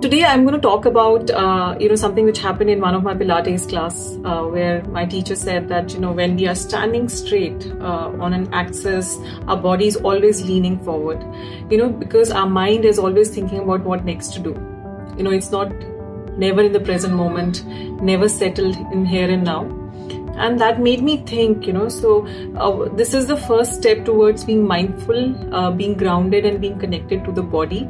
[0.00, 3.02] today I'm going to talk about uh, you know something which happened in one of
[3.02, 7.08] my Pilates class, uh, where my teacher said that you know when we are standing
[7.08, 9.16] straight uh, on an axis,
[9.46, 11.20] our body is always leaning forward.
[11.70, 14.50] You know because our mind is always thinking about what next to do.
[15.16, 15.72] You know it's not
[16.38, 17.64] never in the present moment,
[18.00, 19.77] never settled in here and now
[20.46, 24.44] and that made me think you know so uh, this is the first step towards
[24.44, 27.88] being mindful uh, being grounded and being connected to the body.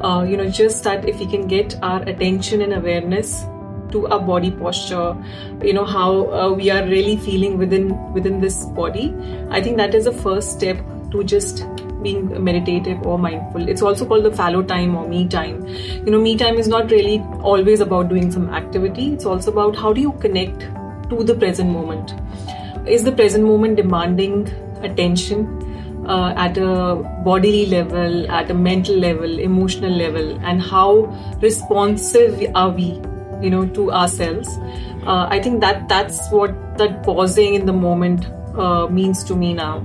[0.00, 3.44] Uh, you know just that if we can get our attention and awareness
[3.90, 5.16] to our body posture
[5.62, 9.14] you know how uh, we are really feeling within within this body
[9.50, 10.78] i think that is the first step
[11.10, 11.66] to just
[12.02, 13.68] being meditative or mindful.
[13.68, 15.66] It's also called the fallow time or me time.
[15.66, 19.12] You know me time is not really always about doing some activity.
[19.12, 20.68] It's also about how do you connect
[21.10, 22.14] to the present moment.
[22.88, 24.48] Is the present moment demanding
[24.82, 31.04] attention uh, at a bodily level, at a mental level, emotional level, and how
[31.42, 33.00] responsive are we,
[33.42, 34.48] you know, to ourselves?
[35.06, 39.54] Uh, I think that that's what that pausing in the moment uh, means to me
[39.54, 39.78] now.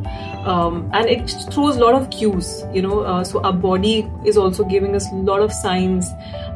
[0.46, 3.00] Um, and it throws a lot of cues, you know.
[3.02, 6.10] Uh, so our body is also giving us a lot of signs,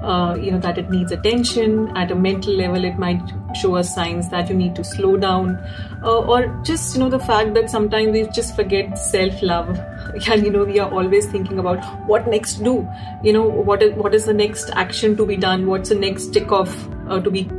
[0.03, 1.95] uh, you know, that it needs attention.
[1.97, 3.21] At a mental level, it might
[3.55, 5.57] show us signs that you need to slow down,
[6.03, 9.69] uh, or just you know the fact that sometimes we just forget self-love,
[10.30, 12.89] and you know we are always thinking about what next to do.
[13.23, 15.65] You know what is what is the next action to be done?
[15.65, 17.49] What's the next tick off uh, to be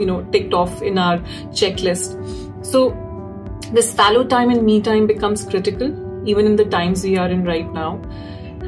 [0.00, 1.18] you know ticked off in our
[1.62, 2.66] checklist?
[2.66, 3.05] So
[3.72, 5.88] this fallow time and me time becomes critical
[6.28, 8.00] even in the times we are in right now.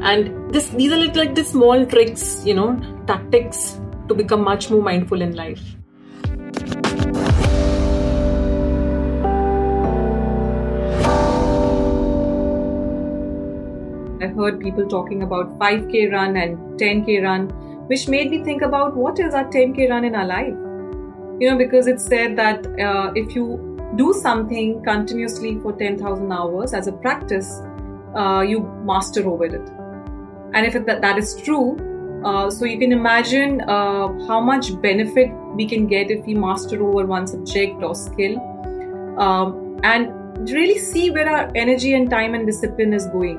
[0.03, 4.83] And this these are like the small tricks you know tactics to become much more
[4.83, 5.63] mindful in life.
[14.21, 17.49] I've heard people talking about 5k run and 10k run
[17.87, 20.55] which made me think about what is our 10k run in our life?
[21.41, 26.75] You know because it's said that uh, if you do something continuously for 10,000 hours
[26.75, 27.61] as a practice,
[28.15, 29.69] uh, you master over it.
[30.55, 31.77] And if it, that, that is true,
[32.25, 36.83] uh, so you can imagine uh, how much benefit we can get if we master
[36.83, 38.39] over one subject or skill,
[39.19, 40.13] um, and
[40.51, 43.39] really see where our energy and time and discipline is going.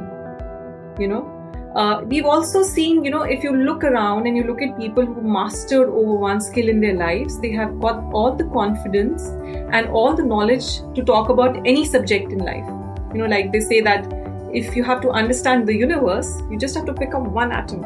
[0.99, 1.38] You know,
[1.75, 5.05] uh, we've also seen, you know, if you look around and you look at people
[5.05, 9.27] who mastered over one skill in their lives, they have got all the confidence
[9.71, 12.65] and all the knowledge to talk about any subject in life.
[13.13, 14.11] You know, like they say that
[14.51, 17.83] if you have to understand the universe, you just have to pick up one atom.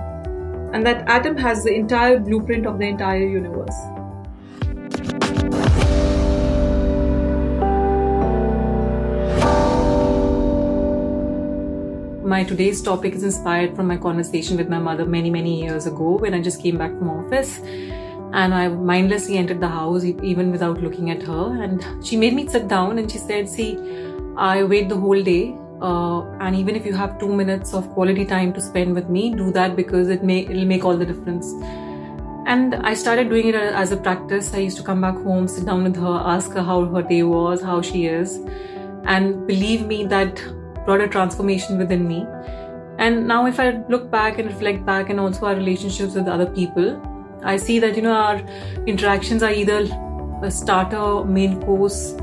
[0.73, 3.75] And that atom has the entire blueprint of the entire universe.
[12.25, 16.17] My today's topic is inspired from my conversation with my mother many, many years ago
[16.17, 17.59] when I just came back from office.
[18.33, 21.61] And I mindlessly entered the house even without looking at her.
[21.61, 23.77] And she made me sit down and she said, See,
[24.37, 25.55] I wait the whole day.
[25.81, 29.35] Uh, and even if you have two minutes of quality time to spend with me,
[29.35, 31.51] do that because it may it'll make all the difference.
[32.45, 34.53] And I started doing it as a practice.
[34.53, 37.23] I used to come back home, sit down with her, ask her how her day
[37.23, 38.39] was, how she is.
[39.05, 40.41] And believe me that
[40.85, 42.25] brought a transformation within me.
[42.97, 46.45] And now, if I look back and reflect back, and also our relationships with other
[46.45, 47.01] people,
[47.43, 48.37] I see that you know our
[48.85, 49.85] interactions are either
[50.43, 52.15] a starter, main course,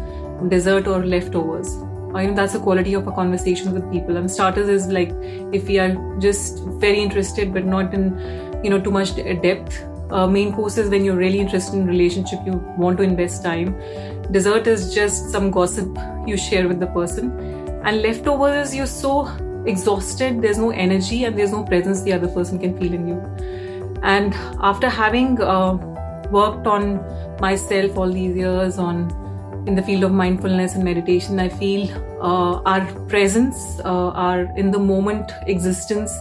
[0.49, 1.75] dessert, or leftovers.
[2.15, 4.17] I know that's the quality of a conversation with people.
[4.17, 5.11] And starters is like
[5.53, 8.19] if we are just very interested, but not in
[8.65, 9.87] you know too much depth.
[10.11, 13.77] Uh, main course is when you're really interested in relationship, you want to invest time.
[14.33, 15.97] Dessert is just some gossip
[16.27, 19.27] you share with the person and leftovers you're so
[19.67, 23.21] exhausted there's no energy and there's no presence the other person can feel in you.
[24.03, 25.75] And after having uh,
[26.31, 27.01] worked on
[27.41, 29.11] myself all these years on
[29.67, 31.91] in the field of mindfulness and meditation i feel
[32.23, 36.17] uh, our presence uh, our in the moment existence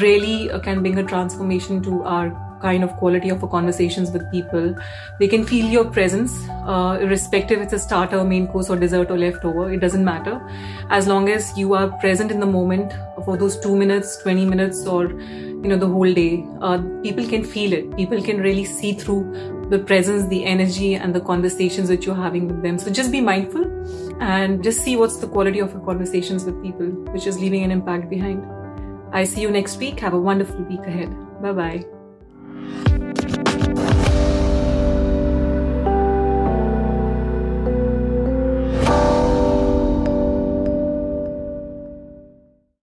[0.00, 2.30] really uh, can bring a transformation to our
[2.60, 4.74] kind of quality of a conversations with people.
[5.18, 9.18] They can feel your presence, uh, irrespective it's a starter, main course, or dessert or
[9.18, 9.72] leftover.
[9.72, 10.40] It doesn't matter,
[10.90, 12.92] as long as you are present in the moment
[13.24, 16.44] for those two minutes, twenty minutes, or you know the whole day.
[16.60, 17.96] Uh, people can feel it.
[17.96, 22.48] People can really see through the presence, the energy, and the conversations that you're having
[22.48, 22.78] with them.
[22.78, 23.66] So just be mindful
[24.20, 27.70] and just see what's the quality of your conversations with people, which is leaving an
[27.70, 28.44] impact behind.
[29.12, 30.00] I see you next week.
[30.00, 31.16] Have a wonderful week ahead.
[31.42, 31.99] Bye bye.